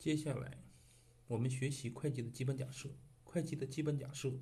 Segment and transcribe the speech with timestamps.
[0.00, 0.56] 接下来，
[1.26, 2.88] 我们学习会计的基本假设。
[3.22, 4.32] 会计的基本假设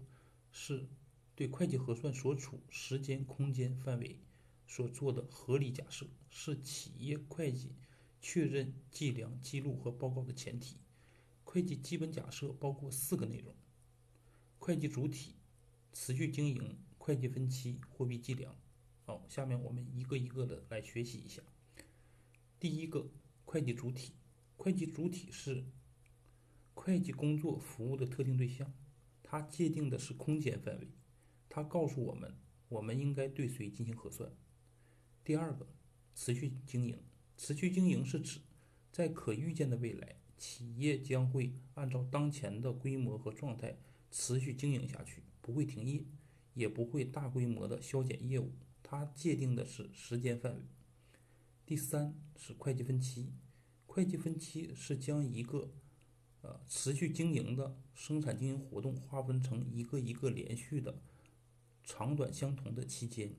[0.52, 0.88] 是
[1.34, 4.20] 对会计核算所处时间空间范围
[4.68, 7.74] 所做的合理假设，是企业会计
[8.20, 10.76] 确认计量、记录和报告的前提。
[11.42, 13.52] 会计基本假设包括四个内容：
[14.60, 15.34] 会计主体、
[15.92, 18.56] 持续经营、会计分期、货币计量。
[19.06, 21.42] 好，下面我们一个一个的来学习一下。
[22.60, 23.10] 第一个，
[23.44, 24.12] 会计主体。
[24.58, 25.64] 会计主体是
[26.74, 28.74] 会计工作服务的特定对象，
[29.22, 30.88] 它界定的是空间范围，
[31.48, 32.34] 它告诉我们
[32.68, 34.32] 我们应该对谁进行核算。
[35.24, 35.68] 第二个，
[36.14, 36.98] 持续经营。
[37.36, 38.40] 持续经营是指
[38.90, 43.78] 在可预见的未来，企业将会按照当前的规模和状态
[44.10, 46.04] 持续经营下去，不会停业，
[46.54, 48.52] 也不会大规模的削减业务。
[48.82, 50.62] 它界定的是时间范围。
[51.64, 53.32] 第三是会计分期。
[53.98, 55.72] 会计分期是将一个，
[56.42, 61.02] 呃，持续经营的生产经营活动划分成一个一个连续的、
[61.82, 63.34] 长短相同的期间。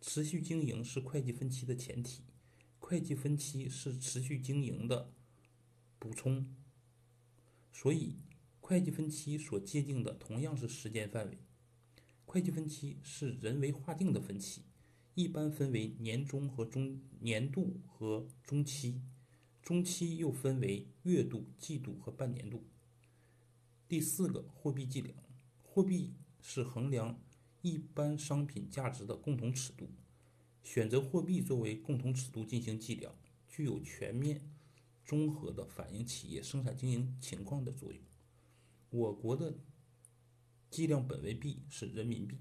[0.00, 2.22] 持续经营是会计分期的前提，
[2.78, 5.10] 会计分期是持续经营的
[5.98, 6.46] 补充。
[7.72, 8.18] 所以，
[8.60, 11.38] 会计分期所界定的同样是时间范围。
[12.24, 14.62] 会计分期是人为划定的分期，
[15.16, 19.00] 一般分为年终和中年度和中期。
[19.62, 22.64] 中期又分为月度、季度和半年度。
[23.88, 25.16] 第四个，货币计量。
[25.62, 27.20] 货币是衡量
[27.60, 29.88] 一般商品价值的共同尺度，
[30.64, 33.14] 选择货币作为共同尺度进行计量，
[33.48, 34.50] 具有全面、
[35.04, 38.02] 综合的反映企业生产经营情况的作用。
[38.90, 39.54] 我国的
[40.68, 42.36] 计量本位币是人民币。